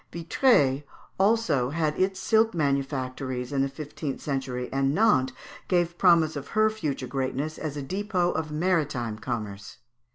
Vitré 0.11 0.83
already 1.19 1.75
had 1.75 1.99
its 1.99 2.19
silk 2.19 2.55
manufactories 2.55 3.51
in 3.53 3.61
the 3.61 3.69
fifteenth 3.69 4.19
century, 4.19 4.67
and 4.73 4.95
Nantes 4.95 5.35
gave 5.67 5.99
promise 5.99 6.35
of 6.35 6.47
her 6.47 6.71
future 6.71 7.05
greatness 7.05 7.59
as 7.59 7.77
a 7.77 7.83
depôt 7.83 8.33
of 8.33 8.51
maritime 8.51 9.19
commerce. 9.19 9.77